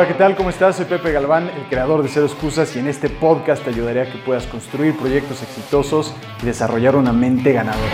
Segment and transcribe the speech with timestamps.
[0.00, 0.34] Hola, ¿qué tal?
[0.34, 0.76] ¿Cómo estás?
[0.76, 4.10] Soy Pepe Galván, el creador de Cero Excusas y en este podcast te ayudaré a
[4.10, 7.92] que puedas construir proyectos exitosos y desarrollar una mente ganadora.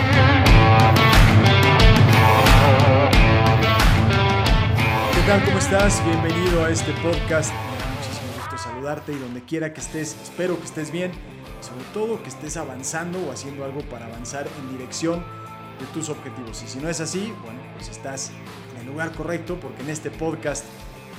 [5.13, 5.43] ¿Qué tal?
[5.43, 6.01] ¿Cómo estás?
[6.05, 7.51] Bienvenido a este podcast.
[7.97, 12.23] Muchísimo gusto saludarte y donde quiera que estés, espero que estés bien y sobre todo
[12.23, 15.25] que estés avanzando o haciendo algo para avanzar en dirección
[15.77, 16.63] de tus objetivos.
[16.63, 18.31] Y si no es así, bueno, pues estás
[18.75, 20.63] en el lugar correcto porque en este podcast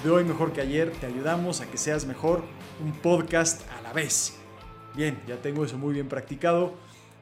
[0.03, 2.45] de hoy mejor que ayer te ayudamos a que seas mejor
[2.81, 4.37] un podcast a la vez.
[4.95, 6.75] Bien, ya tengo eso muy bien practicado.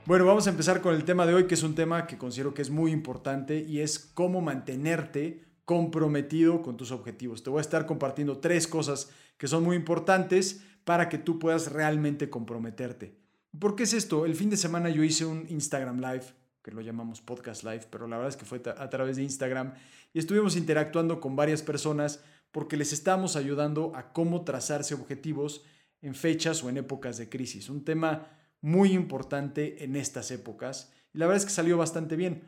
[0.05, 2.53] Bueno, vamos a empezar con el tema de hoy, que es un tema que considero
[2.53, 7.43] que es muy importante y es cómo mantenerte comprometido con tus objetivos.
[7.43, 11.73] Te voy a estar compartiendo tres cosas que son muy importantes para que tú puedas
[11.73, 13.17] realmente comprometerte.
[13.59, 14.27] ¿Por qué es esto?
[14.27, 16.27] El fin de semana yo hice un Instagram Live,
[16.63, 19.73] que lo llamamos Podcast Live, pero la verdad es que fue a través de Instagram
[20.13, 25.65] y estuvimos interactuando con varias personas porque les estamos ayudando a cómo trazarse objetivos
[26.03, 27.69] en fechas o en épocas de crisis.
[27.69, 28.29] Un tema
[28.61, 32.43] muy importante en estas épocas y la verdad es que salió bastante bien.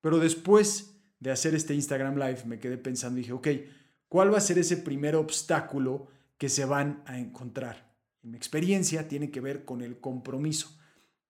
[0.00, 3.48] Pero después de hacer este Instagram Live me quedé pensando y dije, ok,
[4.08, 7.92] ¿cuál va a ser ese primer obstáculo que se van a encontrar?
[8.22, 10.78] En mi experiencia tiene que ver con el compromiso,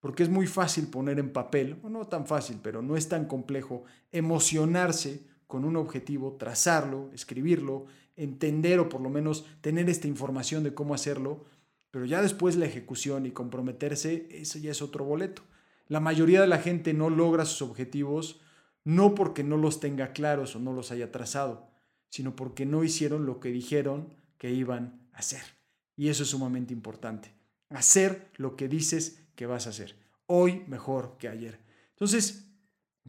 [0.01, 3.27] porque es muy fácil poner en papel, o no tan fácil, pero no es tan
[3.27, 10.63] complejo, emocionarse con un objetivo, trazarlo, escribirlo, entender o por lo menos tener esta información
[10.63, 11.45] de cómo hacerlo,
[11.91, 15.43] pero ya después la ejecución y comprometerse, eso ya es otro boleto.
[15.89, 18.41] La mayoría de la gente no logra sus objetivos
[18.85, 21.71] no porque no los tenga claros o no los haya trazado,
[22.09, 25.43] sino porque no hicieron lo que dijeron que iban a hacer.
[25.97, 27.35] Y eso es sumamente importante.
[27.69, 29.97] Hacer lo que dices que vas a hacer.
[30.27, 31.61] Hoy mejor que ayer.
[31.91, 32.49] Entonces,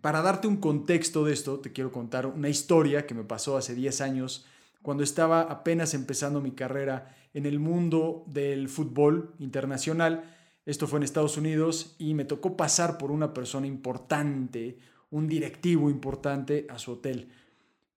[0.02, 3.74] para darte un contexto de esto, te quiero contar una historia que me pasó hace
[3.76, 4.46] 10 años
[4.84, 10.26] cuando estaba apenas empezando mi carrera en el mundo del fútbol internacional.
[10.66, 14.78] Esto fue en Estados Unidos y me tocó pasar por una persona importante,
[15.10, 17.30] un directivo importante a su hotel.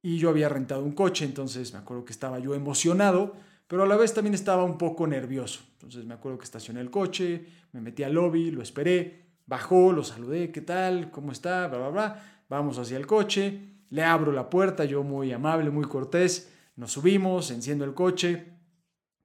[0.01, 3.35] Y yo había rentado un coche, entonces me acuerdo que estaba yo emocionado,
[3.67, 5.65] pero a la vez también estaba un poco nervioso.
[5.73, 10.05] Entonces me acuerdo que estacioné el coche, me metí al lobby, lo esperé, bajó, lo
[10.05, 11.11] saludé, ¿qué tal?
[11.11, 11.67] ¿Cómo está?
[11.67, 12.43] Bla, bla, bla.
[12.49, 13.61] Vamos hacia el coche,
[13.91, 18.53] le abro la puerta, yo muy amable, muy cortés nos subimos, enciendo el coche,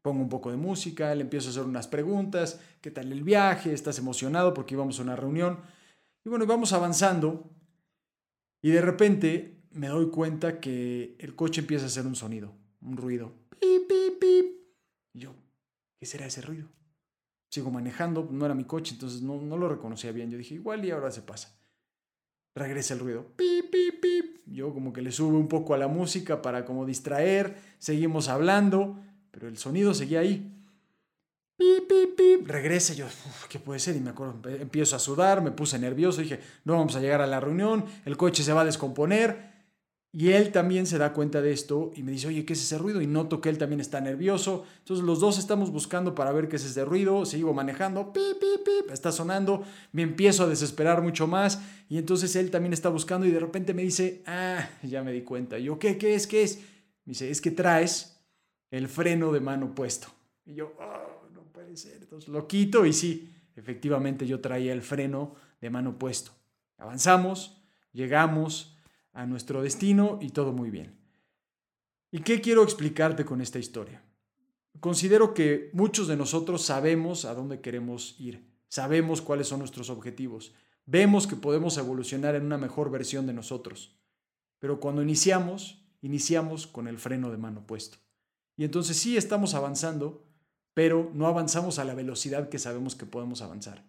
[0.02, 3.74] pongo un poco de música, le empiezo a hacer unas preguntas, ¿qué tal el viaje?
[3.74, 5.60] ¿Estás emocionado porque íbamos a una reunión?
[6.26, 7.50] Y bueno, vamos avanzando
[8.62, 12.98] y de repente me doy cuenta que el coche empieza a hacer un sonido, un
[12.98, 13.34] ruido.
[13.60, 14.46] Pip, pip, pip.
[15.14, 15.36] Y yo,
[16.00, 16.68] ¿qué será ese ruido?
[17.50, 20.32] Sigo manejando, no era mi coche, entonces no, no lo reconocía bien.
[20.32, 21.60] Yo dije, igual y ahora se pasa.
[22.56, 23.28] Regresa el ruido.
[23.36, 24.11] Pip, pip, pip.
[24.52, 29.00] Yo como que le sube un poco a la música para como distraer, seguimos hablando,
[29.32, 30.52] pero el sonido seguía ahí.
[31.58, 32.48] Pip, pip, pip.
[32.48, 33.06] Regresa yo,
[33.50, 33.96] ¿qué puede ser?
[33.96, 37.28] Y me acuerdo, empiezo a sudar, me puse nervioso, dije, no vamos a llegar a
[37.28, 39.51] la reunión, el coche se va a descomponer.
[40.14, 42.78] Y él también se da cuenta de esto y me dice, oye, ¿qué es ese
[42.78, 43.02] ruido?
[43.02, 44.66] Y noto que él también está nervioso.
[44.80, 47.26] Entonces los dos estamos buscando para ver qué es ese ruido.
[47.26, 49.64] Sigo manejando, pip, pip, pip, está sonando.
[49.94, 51.62] Me empiezo a desesperar mucho más.
[51.88, 55.22] Y entonces él también está buscando y de repente me dice, ah, ya me di
[55.22, 55.58] cuenta.
[55.58, 56.58] Y yo, ¿qué, qué es, qué es?
[57.06, 58.22] Me dice, es que traes
[58.70, 60.10] el freno de mano puesto.
[60.44, 62.00] Y yo, oh, no puede ser.
[62.02, 66.32] Entonces lo quito y sí, efectivamente yo traía el freno de mano puesto.
[66.78, 67.62] Avanzamos,
[67.94, 68.71] llegamos
[69.14, 70.98] a nuestro destino y todo muy bien.
[72.12, 74.04] ¿Y qué quiero explicarte con esta historia?
[74.80, 80.54] Considero que muchos de nosotros sabemos a dónde queremos ir, sabemos cuáles son nuestros objetivos,
[80.86, 83.98] vemos que podemos evolucionar en una mejor versión de nosotros,
[84.60, 87.98] pero cuando iniciamos, iniciamos con el freno de mano puesto.
[88.58, 90.26] Y entonces sí estamos avanzando,
[90.74, 93.86] pero no avanzamos a la velocidad que sabemos que podemos avanzar.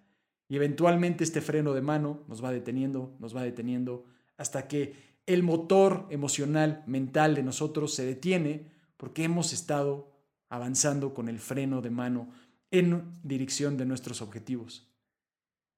[0.48, 4.04] Y eventualmente este freno de mano nos va deteniendo, nos va deteniendo,
[4.36, 10.10] hasta que el motor emocional, mental de nosotros se detiene porque hemos estado
[10.48, 12.30] avanzando con el freno de mano
[12.70, 14.88] en dirección de nuestros objetivos.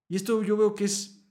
[0.09, 1.25] Y esto yo veo que es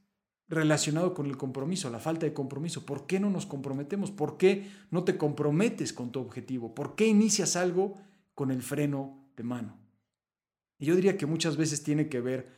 [0.48, 2.86] relacionado con el compromiso, la falta de compromiso.
[2.86, 4.12] ¿Por qué no nos comprometemos?
[4.12, 6.76] ¿Por qué no te comprometes con tu objetivo?
[6.76, 7.98] ¿Por qué inicias algo
[8.36, 9.78] con el freno de mano?
[10.78, 12.50] Y yo diría que muchas veces tiene que ver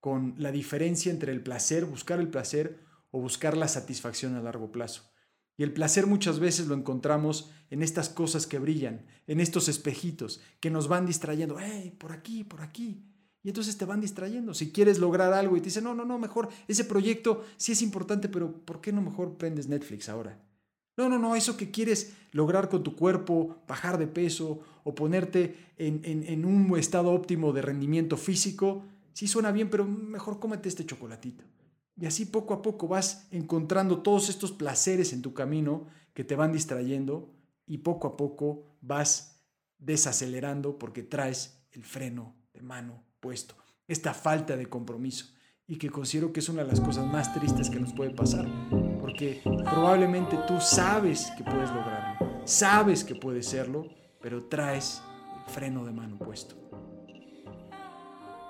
[0.00, 4.70] con la diferencia entre el placer, buscar el placer, o buscar la satisfacción a largo
[4.70, 5.10] plazo.
[5.56, 10.40] Y el placer muchas veces lo encontramos en estas cosas que brillan, en estos espejitos
[10.60, 13.04] que nos van distrayendo, hey, por aquí, por aquí.
[13.42, 14.54] Y entonces te van distrayendo.
[14.54, 17.82] Si quieres lograr algo y te dicen, no, no, no, mejor ese proyecto sí es
[17.82, 20.40] importante, pero ¿por qué no mejor prendes Netflix ahora?
[20.96, 25.72] No, no, no, eso que quieres lograr con tu cuerpo, bajar de peso o ponerte
[25.76, 30.86] en, en un estado óptimo de rendimiento físico, sí suena bien, pero mejor cómete este
[30.86, 31.44] chocolatito.
[32.00, 36.36] Y así poco a poco vas encontrando todos estos placeres en tu camino que te
[36.36, 37.34] van distrayendo
[37.66, 39.42] y poco a poco vas
[39.78, 43.56] desacelerando porque traes el freno de mano puesto.
[43.86, 45.26] Esta falta de compromiso
[45.66, 48.46] y que considero que es una de las cosas más tristes que nos puede pasar,
[49.00, 53.86] porque probablemente tú sabes que puedes lograrlo, sabes que puedes serlo,
[54.20, 55.02] pero traes
[55.46, 56.67] el freno de mano puesto.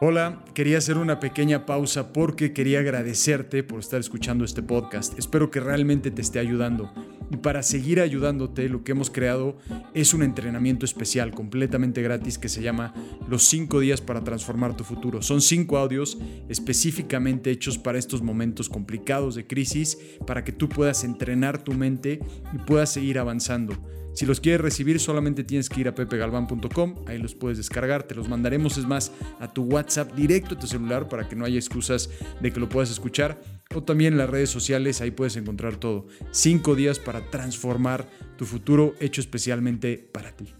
[0.01, 5.19] Hola, quería hacer una pequeña pausa porque quería agradecerte por estar escuchando este podcast.
[5.19, 6.93] Espero que realmente te esté ayudando.
[7.31, 9.59] Y para seguir ayudándote, lo que hemos creado
[9.95, 12.95] es un entrenamiento especial completamente gratis que se llama
[13.29, 15.23] Los 5 días para transformar tu futuro.
[15.23, 21.05] Son 5 audios específicamente hechos para estos momentos complicados de crisis, para que tú puedas
[21.05, 22.21] entrenar tu mente
[22.55, 23.77] y puedas seguir avanzando.
[24.19, 28.17] Si los quieres recibir, solamente tienes que ir a pepegalvan.com, ahí los puedes descargar, te
[28.17, 31.57] los mandaremos, es más, a tu WhatsApp directo a tu celular para que no haya
[31.57, 32.11] excusas
[32.41, 33.41] de que lo puedas escuchar.
[33.75, 36.07] O también en las redes sociales, ahí puedes encontrar todo.
[36.31, 40.55] Cinco días para transformar tu futuro hecho especialmente para ti.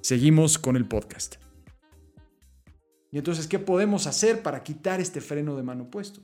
[0.00, 1.36] Seguimos con el podcast.
[3.10, 6.20] Y entonces, ¿qué podemos hacer para quitar este freno de mano puesto?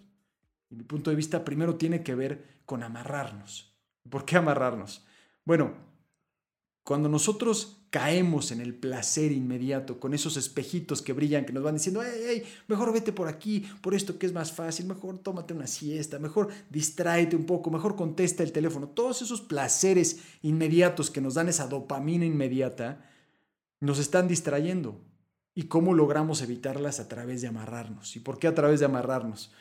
[0.70, 3.76] Mi punto de vista primero tiene que ver con amarrarnos.
[4.08, 5.04] ¿Por qué amarrarnos?
[5.44, 5.74] Bueno,
[6.82, 11.74] cuando nosotros caemos en el placer inmediato, con esos espejitos que brillan, que nos van
[11.74, 15.66] diciendo, hey, mejor vete por aquí, por esto que es más fácil, mejor tómate una
[15.66, 21.34] siesta, mejor distráete un poco, mejor contesta el teléfono, todos esos placeres inmediatos que nos
[21.34, 23.10] dan esa dopamina inmediata,
[23.80, 25.00] nos están distrayendo.
[25.52, 27.00] ¿Y cómo logramos evitarlas?
[27.00, 28.14] A través de amarrarnos.
[28.14, 29.52] ¿Y por qué a través de amarrarnos?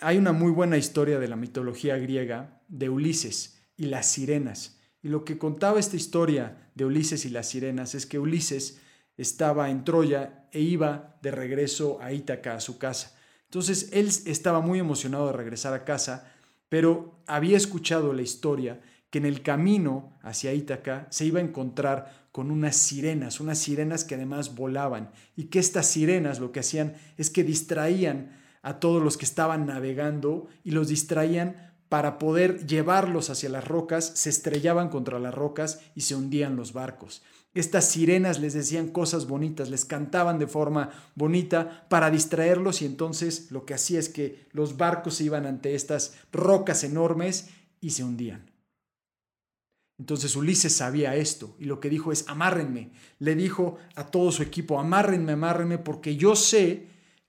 [0.00, 4.77] Hay una muy buena historia de la mitología griega de Ulises y las sirenas.
[5.02, 8.80] Y lo que contaba esta historia de Ulises y las sirenas es que Ulises
[9.16, 13.16] estaba en Troya e iba de regreso a Ítaca, a su casa.
[13.44, 16.32] Entonces él estaba muy emocionado de regresar a casa,
[16.68, 18.80] pero había escuchado la historia
[19.10, 24.04] que en el camino hacia Ítaca se iba a encontrar con unas sirenas, unas sirenas
[24.04, 29.02] que además volaban, y que estas sirenas lo que hacían es que distraían a todos
[29.02, 34.88] los que estaban navegando y los distraían para poder llevarlos hacia las rocas, se estrellaban
[34.88, 37.22] contra las rocas y se hundían los barcos.
[37.54, 43.50] Estas sirenas les decían cosas bonitas, les cantaban de forma bonita para distraerlos y entonces
[43.50, 47.48] lo que hacía es que los barcos se iban ante estas rocas enormes
[47.80, 48.50] y se hundían.
[49.98, 52.92] Entonces Ulises sabía esto y lo que dijo es, amárrenme.
[53.18, 56.86] Le dijo a todo su equipo, amárrenme, amárrenme, porque yo sé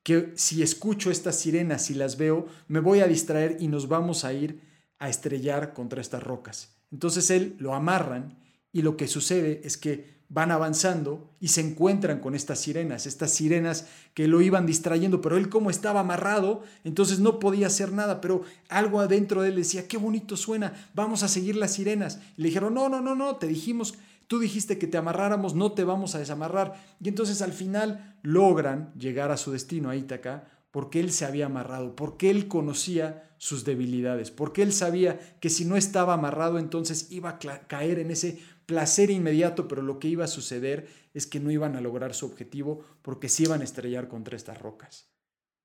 [0.10, 4.26] que si escucho estas sirenas, si las veo, me voy a distraer y nos vamos
[4.26, 4.60] a ir
[4.98, 6.70] a estrellar contra estas rocas.
[6.92, 8.40] Entonces él lo amarran
[8.74, 13.32] y lo que sucede es que van avanzando y se encuentran con estas sirenas, estas
[13.32, 13.86] sirenas
[14.16, 18.42] que lo iban distrayendo, pero él como estaba amarrado, entonces no podía hacer nada, pero
[18.68, 22.20] algo adentro de él decía, qué bonito suena, vamos a seguir las sirenas.
[22.36, 23.94] Le dijeron, no, no, no, no, te dijimos
[24.30, 26.76] Tú dijiste que te amarráramos, no te vamos a desamarrar.
[27.02, 31.48] Y entonces al final logran llegar a su destino, a Ítaca, porque él se había
[31.48, 37.12] amarrado, porque él conocía sus debilidades, porque él sabía que si no estaba amarrado entonces
[37.12, 41.40] iba a caer en ese placer inmediato, pero lo que iba a suceder es que
[41.40, 45.10] no iban a lograr su objetivo porque se iban a estrellar contra estas rocas.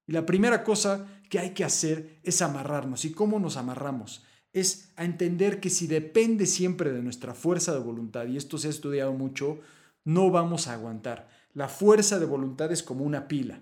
[0.06, 3.04] Y la primera cosa que hay que hacer es amarrarnos.
[3.04, 4.24] ¿Y cómo nos amarramos?
[4.54, 8.68] Es a entender que si depende siempre de nuestra fuerza de voluntad, y esto se
[8.68, 9.58] ha estudiado mucho,
[10.04, 11.28] no vamos a aguantar.
[11.52, 13.60] La fuerza de voluntad es como una pila.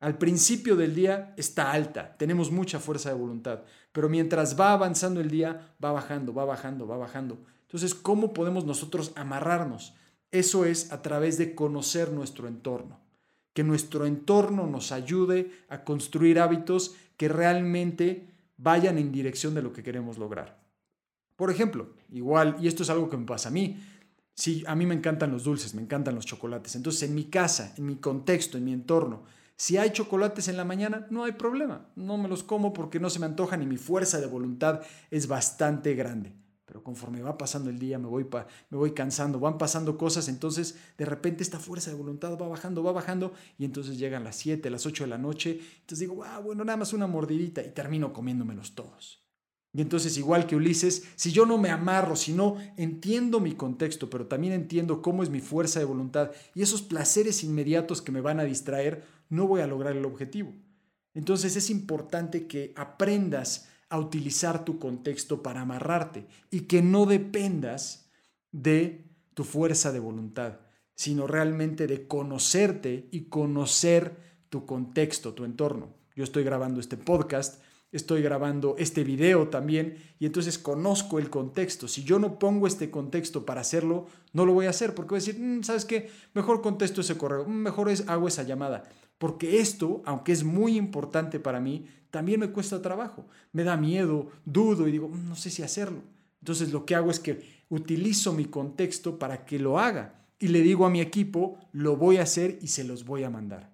[0.00, 5.20] Al principio del día está alta, tenemos mucha fuerza de voluntad, pero mientras va avanzando
[5.20, 7.38] el día, va bajando, va bajando, va bajando.
[7.62, 9.94] Entonces, ¿cómo podemos nosotros amarrarnos?
[10.32, 12.98] Eso es a través de conocer nuestro entorno,
[13.52, 18.31] que nuestro entorno nos ayude a construir hábitos que realmente
[18.62, 20.62] vayan en dirección de lo que queremos lograr.
[21.36, 23.82] Por ejemplo, igual, y esto es algo que me pasa a mí,
[24.34, 27.74] si a mí me encantan los dulces, me encantan los chocolates, entonces en mi casa,
[27.76, 29.24] en mi contexto, en mi entorno,
[29.56, 33.10] si hay chocolates en la mañana, no hay problema, no me los como porque no
[33.10, 36.32] se me antojan y mi fuerza de voluntad es bastante grande.
[36.72, 38.26] Pero conforme va pasando el día, me voy,
[38.70, 42.82] me voy cansando, van pasando cosas, entonces de repente esta fuerza de voluntad va bajando,
[42.82, 46.38] va bajando, y entonces llegan las 7, las 8 de la noche, entonces digo, ah,
[46.38, 49.22] bueno, nada más una mordidita, y termino comiéndomelos todos.
[49.74, 54.08] Y entonces, igual que Ulises, si yo no me amarro, si no entiendo mi contexto,
[54.08, 58.22] pero también entiendo cómo es mi fuerza de voluntad y esos placeres inmediatos que me
[58.22, 60.54] van a distraer, no voy a lograr el objetivo.
[61.12, 68.08] Entonces es importante que aprendas a utilizar tu contexto para amarrarte y que no dependas
[68.50, 70.60] de tu fuerza de voluntad,
[70.94, 74.16] sino realmente de conocerte y conocer
[74.48, 75.92] tu contexto, tu entorno.
[76.16, 81.86] Yo estoy grabando este podcast, estoy grabando este video también y entonces conozco el contexto.
[81.86, 85.18] Si yo no pongo este contexto para hacerlo, no lo voy a hacer porque voy
[85.18, 86.08] a decir, mm, ¿sabes qué?
[86.32, 88.84] Mejor contesto ese correo, mm, mejor hago esa llamada.
[89.18, 93.26] Porque esto, aunque es muy importante para mí, también me cuesta trabajo.
[93.52, 96.02] Me da miedo, dudo y digo, mm, no sé si hacerlo.
[96.40, 100.60] Entonces lo que hago es que utilizo mi contexto para que lo haga y le
[100.60, 103.72] digo a mi equipo, lo voy a hacer y se los voy a mandar.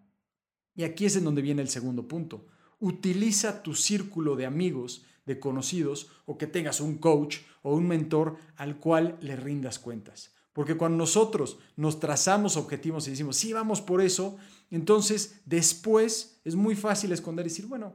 [0.76, 2.46] Y aquí es en donde viene el segundo punto.
[2.78, 8.36] Utiliza tu círculo de amigos, de conocidos o que tengas un coach o un mentor
[8.56, 10.32] al cual le rindas cuentas.
[10.52, 14.38] Porque cuando nosotros nos trazamos objetivos y decimos, sí, vamos por eso,
[14.70, 17.94] entonces, después es muy fácil esconder y decir, bueno,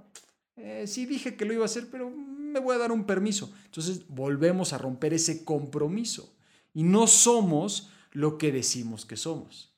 [0.55, 3.53] eh, sí dije que lo iba a hacer, pero me voy a dar un permiso.
[3.65, 6.36] Entonces, volvemos a romper ese compromiso.
[6.74, 9.74] Y no somos lo que decimos que somos.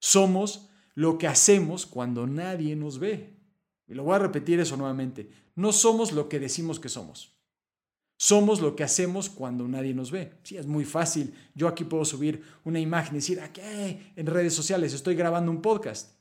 [0.00, 3.36] Somos lo que hacemos cuando nadie nos ve.
[3.86, 5.30] Y lo voy a repetir eso nuevamente.
[5.54, 7.36] No somos lo que decimos que somos.
[8.16, 10.32] Somos lo que hacemos cuando nadie nos ve.
[10.42, 11.34] Sí, es muy fácil.
[11.54, 15.62] Yo aquí puedo subir una imagen y decir, aquí en redes sociales estoy grabando un
[15.62, 16.16] podcast.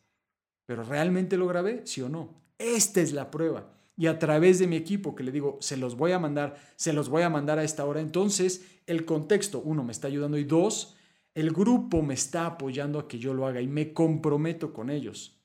[0.65, 1.81] Pero ¿realmente lo grabé?
[1.85, 2.46] ¿Sí o no?
[2.57, 3.73] Esta es la prueba.
[3.95, 6.93] Y a través de mi equipo que le digo, se los voy a mandar, se
[6.93, 7.99] los voy a mandar a esta hora.
[7.99, 10.95] Entonces, el contexto, uno, me está ayudando y dos,
[11.33, 15.41] el grupo me está apoyando a que yo lo haga y me comprometo con ellos.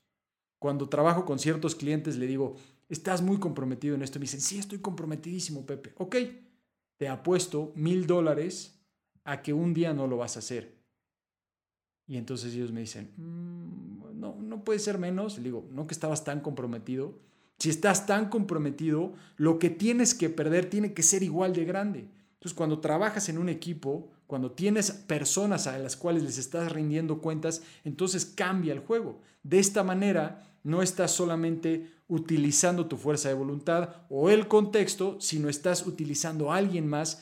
[0.59, 2.55] Cuando trabajo con ciertos clientes le digo,
[2.89, 4.19] estás muy comprometido en esto.
[4.19, 5.93] Me dicen, sí, estoy comprometidísimo, Pepe.
[5.97, 6.15] Ok,
[6.97, 8.79] te apuesto mil dólares
[9.23, 10.77] a que un día no lo vas a hacer.
[12.05, 13.11] Y entonces ellos me dicen,
[14.23, 15.37] no, no puede ser menos.
[15.37, 17.19] Le digo, no que estabas tan comprometido.
[17.59, 22.07] Si estás tan comprometido, lo que tienes que perder tiene que ser igual de grande.
[22.33, 27.19] Entonces, cuando trabajas en un equipo, cuando tienes personas a las cuales les estás rindiendo
[27.19, 29.21] cuentas, entonces cambia el juego.
[29.43, 35.49] De esta manera, no estás solamente utilizando tu fuerza de voluntad o el contexto, sino
[35.49, 37.21] estás utilizando a alguien más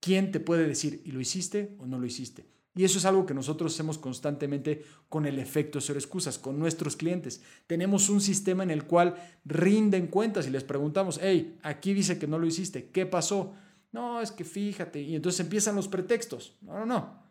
[0.00, 2.55] quien te puede decir, ¿y lo hiciste o no lo hiciste?
[2.76, 6.94] Y eso es algo que nosotros hacemos constantemente con el efecto cero excusas, con nuestros
[6.94, 7.40] clientes.
[7.66, 9.16] Tenemos un sistema en el cual
[9.46, 13.54] rinden cuentas y les preguntamos, hey, aquí dice que no lo hiciste, ¿qué pasó?
[13.92, 15.00] No, es que fíjate.
[15.00, 16.58] Y entonces empiezan los pretextos.
[16.60, 17.22] No, no, no.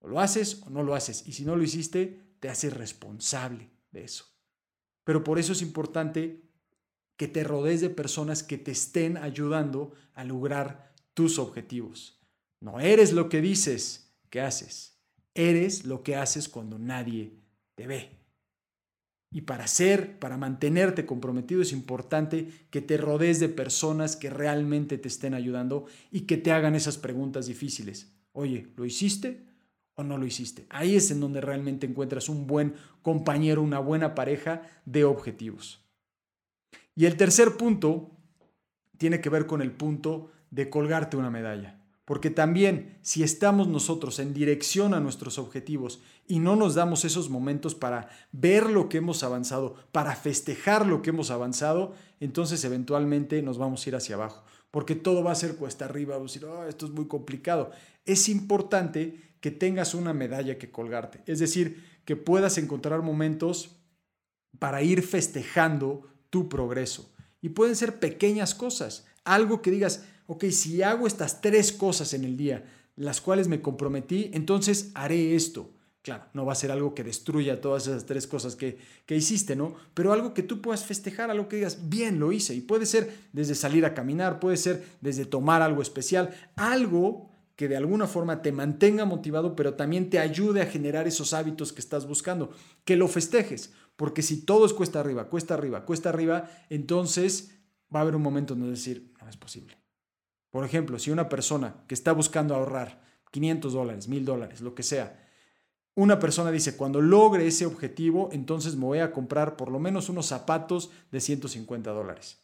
[0.00, 1.26] O lo haces o no lo haces.
[1.26, 4.26] Y si no lo hiciste, te haces responsable de eso.
[5.04, 6.42] Pero por eso es importante
[7.16, 12.20] que te rodees de personas que te estén ayudando a lograr tus objetivos.
[12.60, 14.05] No eres lo que dices
[14.40, 14.98] haces,
[15.34, 17.32] eres lo que haces cuando nadie
[17.74, 18.10] te ve.
[19.30, 24.98] Y para ser, para mantenerte comprometido es importante que te rodees de personas que realmente
[24.98, 28.12] te estén ayudando y que te hagan esas preguntas difíciles.
[28.32, 29.46] Oye, ¿lo hiciste?
[29.96, 30.66] o no lo hiciste.
[30.68, 35.82] Ahí es en donde realmente encuentras un buen compañero, una buena pareja de objetivos.
[36.94, 38.10] Y el tercer punto
[38.98, 41.75] tiene que ver con el punto de colgarte una medalla.
[42.06, 47.28] Porque también si estamos nosotros en dirección a nuestros objetivos y no nos damos esos
[47.28, 53.42] momentos para ver lo que hemos avanzado, para festejar lo que hemos avanzado, entonces eventualmente
[53.42, 54.44] nos vamos a ir hacia abajo.
[54.70, 57.72] Porque todo va a ser cuesta arriba, vamos a decir, oh, esto es muy complicado.
[58.04, 61.22] Es importante que tengas una medalla que colgarte.
[61.26, 63.80] Es decir, que puedas encontrar momentos
[64.60, 67.12] para ir festejando tu progreso.
[67.42, 69.06] Y pueden ser pequeñas cosas.
[69.24, 72.64] Algo que digas, ok, si hago estas tres cosas en el día,
[72.96, 75.70] las cuales me comprometí, entonces haré esto.
[76.02, 79.56] Claro, no va a ser algo que destruya todas esas tres cosas que, que, hiciste,
[79.56, 79.74] ¿no?
[79.92, 82.54] Pero algo que tú puedas festejar, algo que digas, bien, lo hice.
[82.54, 87.68] Y puede ser desde salir a caminar, puede ser desde tomar algo especial, algo que
[87.68, 91.80] de alguna forma te mantenga motivado, pero también te ayude a generar esos hábitos que
[91.80, 92.50] estás buscando,
[92.84, 97.50] que lo festejes, porque si todo es cuesta arriba, cuesta arriba, cuesta arriba, entonces
[97.92, 99.76] va a haber un momento donde decir, no es posible.
[100.56, 104.82] Por ejemplo, si una persona que está buscando ahorrar 500 dólares, 1000 dólares, lo que
[104.82, 105.22] sea,
[105.94, 110.08] una persona dice, cuando logre ese objetivo, entonces me voy a comprar por lo menos
[110.08, 112.38] unos zapatos de 150 dólares.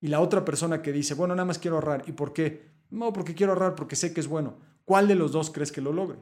[0.00, 2.04] Y la otra persona que dice, bueno, nada más quiero ahorrar.
[2.06, 2.70] ¿Y por qué?
[2.88, 4.54] No, porque quiero ahorrar, porque sé que es bueno.
[4.86, 6.16] ¿Cuál de los dos crees que lo logre?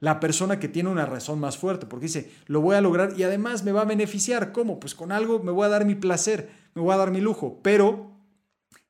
[0.00, 3.22] La persona que tiene una razón más fuerte, porque dice, lo voy a lograr y
[3.22, 4.52] además me va a beneficiar.
[4.52, 4.78] ¿Cómo?
[4.78, 7.58] Pues con algo me voy a dar mi placer, me voy a dar mi lujo,
[7.62, 8.10] pero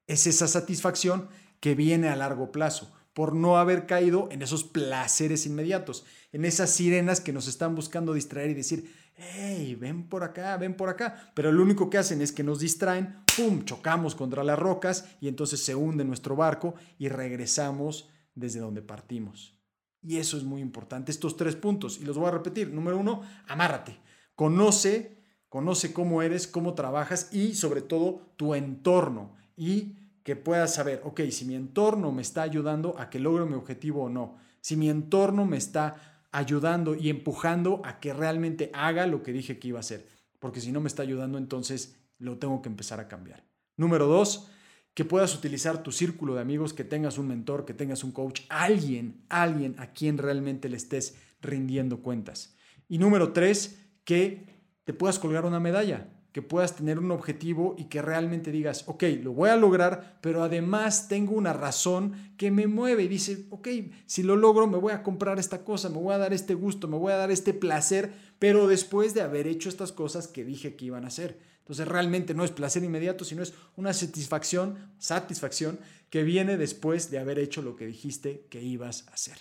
[0.09, 1.29] es esa satisfacción
[1.63, 2.93] que viene a largo plazo.
[3.15, 8.15] por no haber caído en esos placeres inmediatos, en esas sirenas que nos están buscando
[8.15, 11.31] distraer y decir, hey, ven por acá, ven por acá.
[11.35, 15.29] Pero lo único que hacen es que nos distraen, ¡pum!, chocamos contra las rocas y
[15.29, 19.59] entonces se hunde nuestro barco y regresamos desde donde partimos.
[20.01, 21.99] Y eso es muy importante, estos tres puntos.
[22.01, 22.73] Y los voy a repetir.
[22.73, 23.99] Número uno, amárrate.
[24.35, 25.19] Conoce,
[25.51, 29.35] conoce cómo eres, cómo trabajas y sobre todo tu entorno.
[29.55, 33.55] Y que puedas saber, ok, si mi entorno me está ayudando a que logre mi
[33.55, 34.37] objetivo o no.
[34.61, 39.59] Si mi entorno me está ayudando y empujando a que realmente haga lo que dije
[39.59, 40.09] que iba a hacer.
[40.39, 43.45] Porque si no me está ayudando, entonces lo tengo que empezar a cambiar.
[43.77, 44.49] Número dos,
[44.95, 48.43] que puedas utilizar tu círculo de amigos, que tengas un mentor, que tengas un coach,
[48.49, 52.55] alguien, alguien a quien realmente le estés rindiendo cuentas.
[52.89, 54.47] Y número tres, que
[54.85, 59.05] te puedas colgar una medalla, que puedas tener un objetivo y que realmente digas, ok,
[59.23, 63.69] lo voy a lograr, pero además tengo una razón que me mueve y dice, ok,
[64.07, 66.89] si lo logro me voy a comprar esta cosa, me voy a dar este gusto,
[66.89, 70.75] me voy a dar este placer, pero después de haber hecho estas cosas que dije
[70.75, 71.39] que iban a hacer.
[71.59, 75.79] Entonces realmente no es placer inmediato, sino es una satisfacción, satisfacción
[76.11, 79.39] que viene después de haber hecho lo que dijiste que ibas a hacer.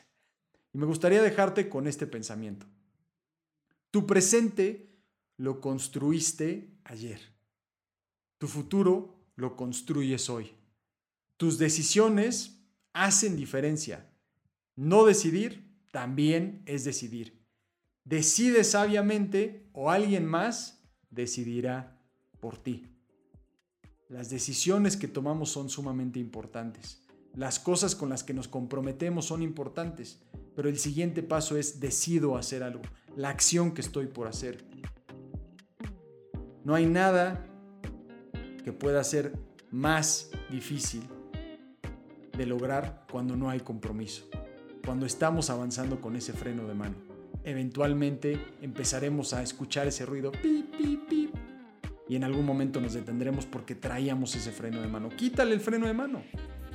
[0.74, 2.68] Y me gustaría dejarte con este pensamiento.
[3.92, 4.92] Tu presente
[5.38, 7.20] lo construiste ayer.
[8.38, 10.52] Tu futuro lo construyes hoy.
[11.38, 12.60] Tus decisiones
[12.94, 14.12] hacen diferencia.
[14.76, 17.42] No decidir también es decidir.
[18.04, 21.98] Decide sabiamente o alguien más decidirá
[22.40, 22.88] por ti.
[24.10, 27.02] Las decisiones que tomamos son sumamente importantes.
[27.34, 30.22] Las cosas con las que nos comprometemos son importantes,
[30.56, 32.82] pero el siguiente paso es decido hacer algo,
[33.16, 34.66] la acción que estoy por hacer.
[36.64, 37.44] No hay nada
[38.64, 39.34] que pueda ser
[39.72, 41.02] más difícil
[42.38, 44.30] de lograr cuando no hay compromiso,
[44.86, 46.96] cuando estamos avanzando con ese freno de mano.
[47.44, 50.32] Eventualmente empezaremos a escuchar ese ruido,
[52.08, 55.10] y en algún momento nos detendremos porque traíamos ese freno de mano.
[55.10, 56.22] Quítale el freno de mano.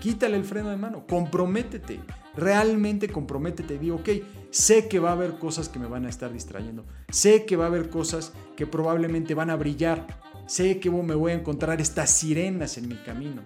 [0.01, 1.07] Quítale el freno de mano.
[1.07, 2.01] Comprométete.
[2.37, 3.79] Realmente comprométete.
[3.79, 4.09] Digo, ok,
[4.51, 6.85] sé que va a haber cosas que me van a estar distrayendo.
[7.11, 10.07] Sé que va a haber cosas que probablemente van a brillar.
[10.47, 13.43] Sé que me voy a encontrar estas sirenas en mi camino.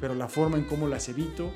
[0.00, 1.52] Pero la forma en cómo las evito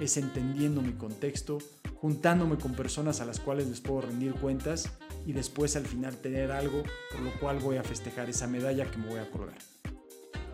[0.00, 1.58] es entendiendo mi contexto,
[1.94, 4.90] juntándome con personas a las cuales les puedo rendir cuentas
[5.26, 8.98] y después al final tener algo por lo cual voy a festejar esa medalla que
[8.98, 9.58] me voy a colgar.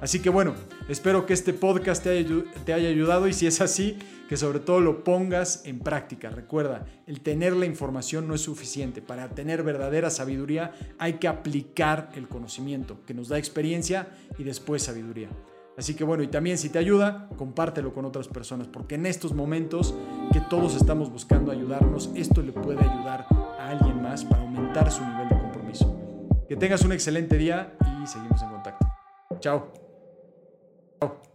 [0.01, 0.55] Así que bueno,
[0.89, 5.03] espero que este podcast te haya, ayudado y si es así, que sobre todo lo
[5.03, 6.31] pongas en práctica.
[6.31, 9.03] Recuerda, el tener la información no es suficiente.
[9.03, 14.09] Para tener verdadera sabiduría hay que aplicar el conocimiento que nos da experiencia
[14.39, 15.31] y después sabiduría.
[15.77, 19.33] Así que bueno, y también si te ayuda, compártelo con otras personas, porque en estos
[19.33, 19.95] momentos
[20.33, 25.05] que todos estamos buscando ayudarnos, esto le puede ayudar a alguien más para aumentar su
[25.05, 25.97] nivel de compromiso.
[26.49, 28.87] Que tengas un excelente día y seguimos en contacto.
[29.41, 29.88] Chao.
[31.01, 31.28] Chao.